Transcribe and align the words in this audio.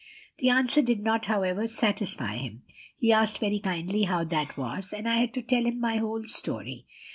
The 0.39 0.49
answer 0.49 0.81
did 0.81 1.03
not, 1.03 1.27
however, 1.27 1.67
satisfy 1.67 2.37
him; 2.37 2.63
he 2.97 3.13
asked 3.13 3.37
very 3.37 3.59
kindly 3.59 4.05
how 4.05 4.23
that 4.23 4.57
was, 4.57 4.93
and 4.93 5.07
I 5.07 5.17
had 5.17 5.33
to 5.35 5.43
tell 5.43 5.65
him 5.67 5.79
my 5.79 5.97
whole 5.97 6.23
story. 6.27 6.87